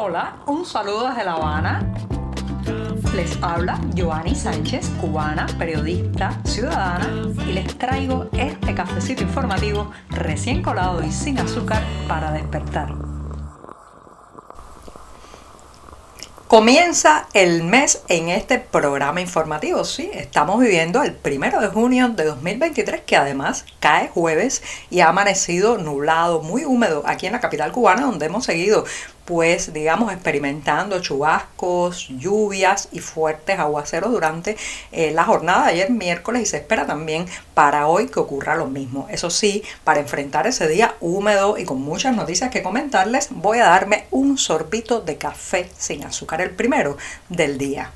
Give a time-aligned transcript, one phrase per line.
[0.00, 1.92] Hola, un saludo desde La Habana.
[3.16, 11.02] Les habla Joanny Sánchez, cubana, periodista, ciudadana, y les traigo este cafecito informativo recién colado
[11.02, 12.94] y sin azúcar para despertar.
[16.48, 19.84] Comienza el mes en este programa informativo.
[19.84, 25.10] Sí, estamos viviendo el primero de junio de 2023, que además cae jueves y ha
[25.10, 28.86] amanecido nublado, muy húmedo aquí en la capital cubana, donde hemos seguido
[29.28, 34.56] pues digamos experimentando chubascos, lluvias y fuertes aguaceros durante
[34.90, 38.68] eh, la jornada de ayer miércoles y se espera también para hoy que ocurra lo
[38.68, 39.06] mismo.
[39.10, 43.66] Eso sí, para enfrentar ese día húmedo y con muchas noticias que comentarles, voy a
[43.66, 46.96] darme un sorbito de café sin azúcar, el primero
[47.28, 47.92] del día.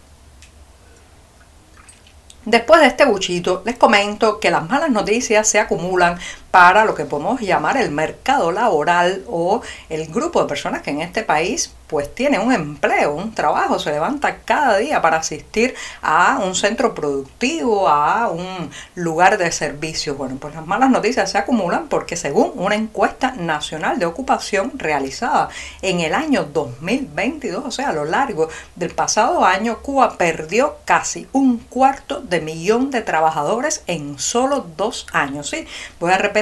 [2.45, 6.19] Después de este buchito, les comento que las malas noticias se acumulan
[6.53, 11.01] para lo que podemos llamar el mercado laboral o el grupo de personas que en
[11.01, 16.41] este país pues tiene un empleo, un trabajo, se levanta cada día para asistir a
[16.43, 20.15] un centro productivo, a un lugar de servicio.
[20.15, 25.51] Bueno, pues las malas noticias se acumulan porque según una encuesta nacional de ocupación realizada
[25.83, 31.29] en el año 2022, o sea, a lo largo del pasado año, Cuba perdió casi
[31.33, 35.51] un cuarto de millón de trabajadores en solo dos años.
[35.51, 35.67] Sí,
[36.01, 36.42] voy a repetir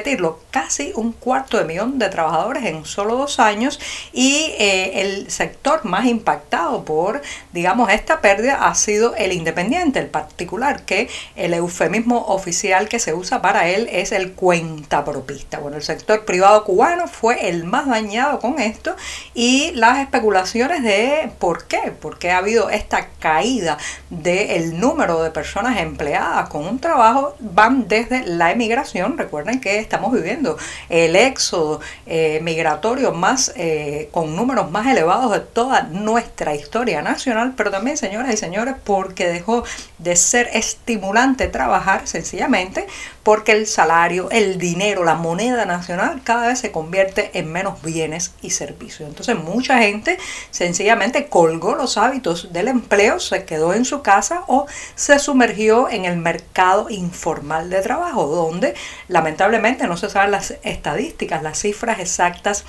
[0.51, 3.81] casi un cuarto de millón de trabajadores en solo dos años
[4.13, 10.07] y eh, el sector más impactado por, digamos, esta pérdida ha sido el independiente, el
[10.07, 15.59] particular, que el eufemismo oficial que se usa para él es el cuentapropista.
[15.59, 18.97] Bueno, el sector privado cubano fue el más dañado con esto
[19.35, 23.79] y las especulaciones de por qué, por qué ha habido esta caída
[24.11, 30.13] del número de personas empleadas con un trabajo van desde la emigración, recuerden que estamos
[30.13, 30.57] viviendo,
[30.89, 37.55] el éxodo eh, migratorio más eh, con números más elevados de toda nuestra historia nacional,
[37.57, 39.65] pero también, señoras y señores, porque dejó
[40.03, 42.87] de ser estimulante trabajar sencillamente
[43.23, 48.33] porque el salario, el dinero, la moneda nacional cada vez se convierte en menos bienes
[48.41, 49.09] y servicios.
[49.09, 50.19] Entonces mucha gente
[50.51, 56.07] sencillamente colgó los hábitos del empleo, se quedó en su casa o se sumergió en
[56.07, 58.75] el mercado informal de trabajo, donde
[59.09, 62.65] lamentablemente no se saben las estadísticas, las cifras exactas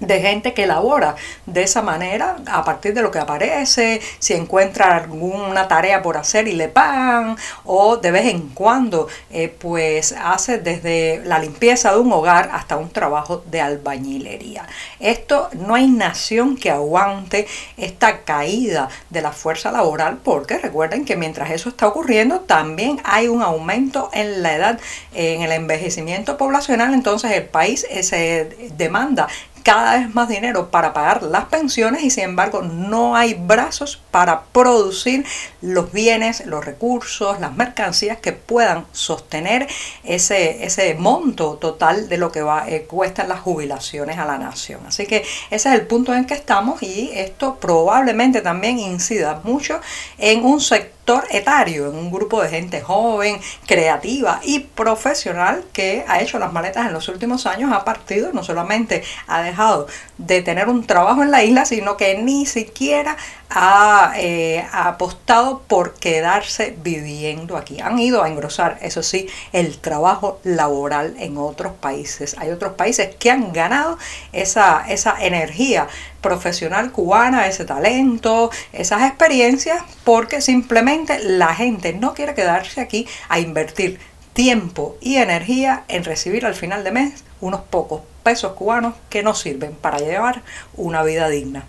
[0.00, 4.96] de gente que labora de esa manera a partir de lo que aparece, si encuentra
[4.96, 10.58] alguna tarea por hacer y le pagan o de vez en cuando eh, pues hace
[10.58, 14.66] desde la limpieza de un hogar hasta un trabajo de albañilería.
[15.00, 17.46] Esto no hay nación que aguante
[17.76, 23.28] esta caída de la fuerza laboral porque recuerden que mientras eso está ocurriendo también hay
[23.28, 24.80] un aumento en la edad,
[25.14, 29.28] en el envejecimiento poblacional, entonces el país eh, se demanda
[29.66, 34.44] cada vez más dinero para pagar las pensiones y sin embargo no hay brazos para
[34.44, 35.26] producir
[35.60, 39.66] los bienes, los recursos, las mercancías que puedan sostener
[40.04, 44.82] ese, ese monto total de lo que va, eh, cuestan las jubilaciones a la nación.
[44.86, 49.80] Así que ese es el punto en que estamos y esto probablemente también incida mucho
[50.18, 50.95] en un sector
[51.30, 56.86] etario, en un grupo de gente joven, creativa y profesional que ha hecho las maletas
[56.86, 59.86] en los últimos años, ha partido, no solamente ha dejado
[60.18, 63.16] de tener un trabajo en la isla, sino que ni siquiera
[63.50, 67.80] ha, eh, ha, apostado por quedarse viviendo aquí.
[67.80, 72.36] Han ido a engrosar, eso sí, el trabajo laboral en otros países.
[72.38, 73.98] Hay otros países que han ganado
[74.32, 75.88] esa, esa energía
[76.20, 83.38] profesional cubana, ese talento, esas experiencias, porque simplemente la gente no quiere quedarse aquí a
[83.38, 84.00] invertir
[84.32, 89.34] tiempo y energía en recibir al final de mes unos pocos pesos cubanos que no
[89.34, 90.42] sirven para llevar
[90.74, 91.64] una vida digna.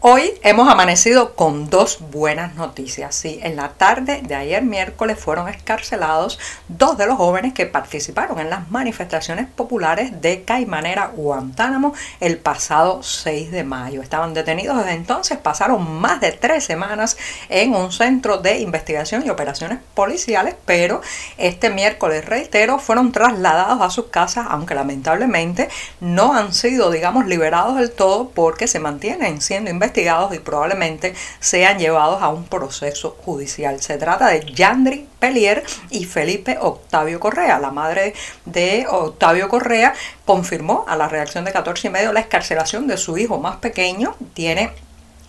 [0.00, 3.14] Hoy hemos amanecido con dos buenas noticias.
[3.14, 8.38] Sí, en la tarde de ayer miércoles fueron escarcelados dos de los jóvenes que participaron
[8.38, 14.02] en las manifestaciones populares de Caimanera, Guantánamo, el pasado 6 de mayo.
[14.02, 17.16] Estaban detenidos desde entonces, pasaron más de tres semanas
[17.48, 21.00] en un centro de investigación y operaciones policiales, pero
[21.38, 27.78] este miércoles, reitero, fueron trasladados a sus casas, aunque lamentablemente no han sido, digamos, liberados
[27.78, 29.85] del todo porque se mantienen siendo investigados
[30.32, 33.80] y probablemente sean llevados a un proceso judicial.
[33.80, 37.58] Se trata de Yandri Pelier y Felipe Octavio Correa.
[37.58, 39.94] La madre de Octavio Correa
[40.24, 44.16] confirmó a la reacción de 14 y medio la escarcelación de su hijo más pequeño.
[44.34, 44.72] Tiene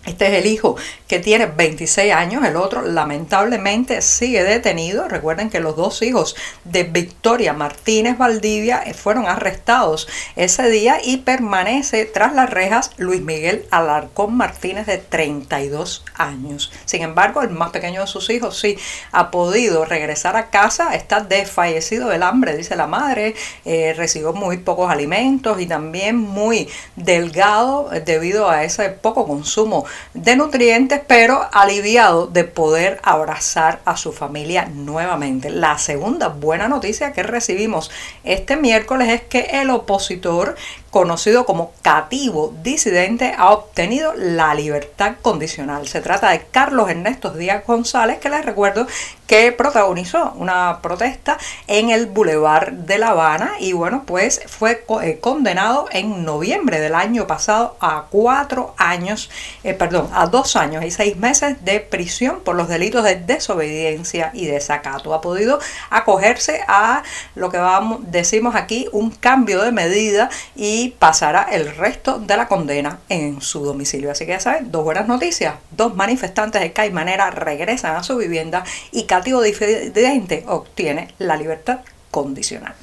[0.08, 0.78] Este es el hijo
[1.10, 5.10] que tiene 26 años, el otro lamentablemente sigue detenido.
[5.10, 10.08] Recuerden que los dos hijos de Victoria Martínez Valdivia eh, fueron arrestados
[10.38, 16.72] ese día y permanece tras las rejas Luis Miguel Alarcón Martínez de 32 años.
[16.86, 18.78] Sin embargo, el más pequeño de sus hijos sí
[19.12, 24.58] ha podido regresar a casa, está desfallecido del hambre, dice la madre, eh, recibió muy
[24.60, 31.48] pocos alimentos y también muy delgado eh, debido a ese poco consumo de nutrientes, pero
[31.52, 35.50] aliviado de poder abrazar a su familia nuevamente.
[35.50, 37.92] La segunda buena noticia que recibimos
[38.24, 40.56] este miércoles es que el opositor
[40.98, 45.88] conocido como cativo disidente, ha obtenido la libertad condicional.
[45.88, 48.88] Se trata de Carlos Ernesto Díaz González, que les recuerdo
[49.28, 55.20] que protagonizó una protesta en el Boulevard de La Habana y bueno, pues fue eh,
[55.20, 59.30] condenado en noviembre del año pasado a cuatro años,
[59.64, 64.32] eh, perdón, a dos años y seis meses de prisión por los delitos de desobediencia
[64.34, 65.14] y desacato.
[65.14, 65.60] Ha podido
[65.92, 67.04] acogerse a
[67.36, 72.48] lo que vamos, decimos aquí, un cambio de medida y pasará el resto de la
[72.48, 74.12] condena en su domicilio.
[74.12, 75.56] Así que ya saben, dos buenas noticias.
[75.72, 81.80] Dos manifestantes de Caimanera regresan a su vivienda y Cativo Diferente obtiene la libertad
[82.12, 82.76] condicional.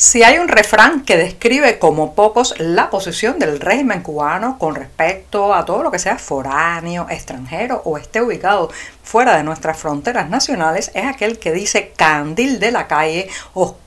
[0.00, 5.52] Si hay un refrán que describe como pocos la posición del régimen cubano con respecto
[5.52, 8.70] a todo lo que sea foráneo, extranjero o esté ubicado
[9.02, 13.28] fuera de nuestras fronteras nacionales, es aquel que dice candil de la calle,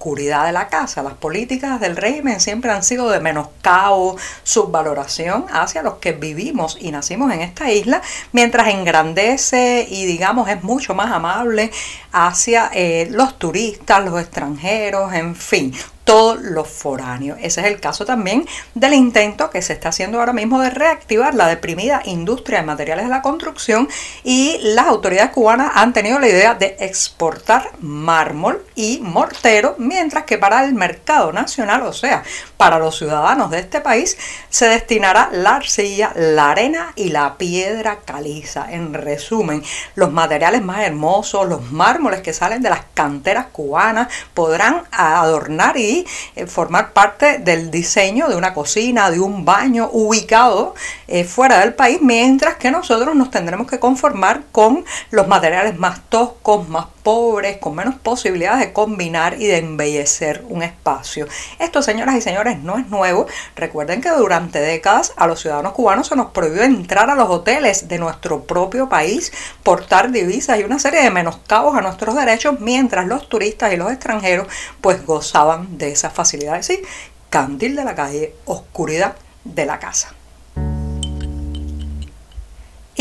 [0.02, 1.04] oscuridad de la casa.
[1.04, 6.92] Las políticas del régimen siempre han sido de menoscabo, subvaloración hacia los que vivimos y
[6.92, 8.02] nacimos en esta isla,
[8.32, 11.70] mientras engrandece y digamos es mucho más amable
[12.12, 15.72] hacia eh, los turistas, los extranjeros, en fin
[16.04, 17.38] todos los foráneos.
[17.42, 21.36] Ese es el caso también del intento que se está haciendo ahora mismo de reactivar
[21.36, 23.88] la deprimida industria de materiales de la construcción
[24.24, 30.38] y las autoridades cubanas han tenido la idea de exportar mármol y mortero, mientras que
[30.38, 32.24] para el mercado nacional, o sea,
[32.56, 34.18] para los ciudadanos de este país,
[34.50, 38.72] se destinará la arcilla, la arena y la piedra caliza.
[38.72, 39.64] En resumen,
[39.96, 46.06] los materiales más hermosos, los mármoles que salen de las canteras cubanas podrán adornar y
[46.36, 50.74] eh, formar parte del diseño de una cocina, de un baño ubicado
[51.10, 56.00] eh, fuera del país, mientras que nosotros nos tendremos que conformar con los materiales más
[56.08, 61.28] toscos, más pobres, con menos posibilidades de combinar y de embellecer un espacio.
[61.58, 63.26] Esto, señoras y señores, no es nuevo.
[63.56, 67.88] Recuerden que durante décadas a los ciudadanos cubanos se nos prohibió entrar a los hoteles
[67.88, 69.32] de nuestro propio país,
[69.64, 73.92] portar divisas y una serie de menoscabos a nuestros derechos, mientras los turistas y los
[73.92, 74.48] extranjeros
[74.82, 76.68] pues gozaban de esas facilidades.
[76.68, 76.82] Sí,
[77.30, 80.14] candil de la calle, oscuridad de la casa.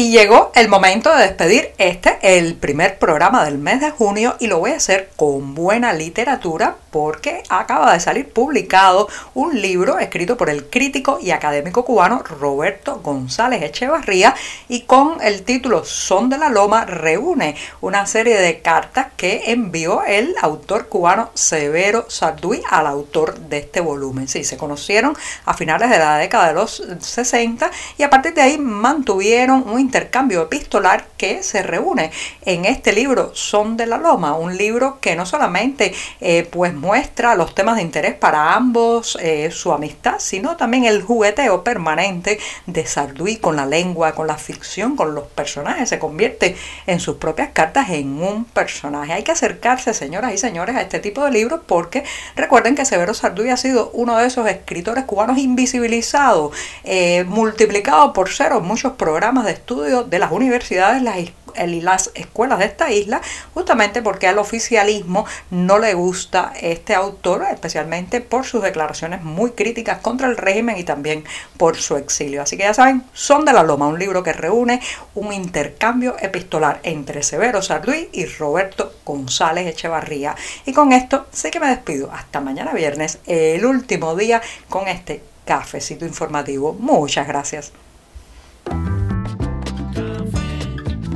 [0.01, 4.47] Y llegó el momento de despedir este, el primer programa del mes de junio, y
[4.47, 10.37] lo voy a hacer con buena literatura porque acaba de salir publicado un libro escrito
[10.37, 14.35] por el crítico y académico cubano Roberto González Echevarría
[14.69, 20.03] y con el título Son de la Loma reúne una serie de cartas que envió
[20.05, 24.29] el autor cubano Severo Sarduy al autor de este volumen.
[24.29, 28.43] Sí, se conocieron a finales de la década de los 60 y a partir de
[28.43, 32.11] ahí mantuvieron un intercambio epistolar que se reúne
[32.47, 37.35] en este libro Son de la Loma, un libro que no solamente eh, pues muestra
[37.35, 42.87] los temas de interés para ambos, eh, su amistad, sino también el jugueteo permanente de
[42.87, 45.91] Sarduy con la lengua, con la ficción, con los personajes.
[45.91, 46.57] Se convierte
[46.87, 49.13] en sus propias cartas en un personaje.
[49.13, 52.03] Hay que acercarse, señoras y señores, a este tipo de libros porque
[52.35, 58.31] recuerden que Severo Sarduy ha sido uno de esos escritores cubanos invisibilizados, eh, multiplicado por
[58.31, 63.21] cero muchos programas de estudio de las universidades, las las escuelas de esta isla,
[63.55, 69.99] justamente porque al oficialismo no le gusta este autor, especialmente por sus declaraciones muy críticas
[69.99, 71.25] contra el régimen y también
[71.57, 72.43] por su exilio.
[72.43, 74.81] Así que ya saben, Son de la Loma, un libro que reúne
[75.15, 80.37] un intercambio epistolar entre Severo Sarduy y Roberto González Echevarría.
[80.67, 82.11] Y con esto sí que me despido.
[82.13, 86.75] Hasta mañana viernes, el último día con este cafecito informativo.
[86.75, 87.73] Muchas gracias.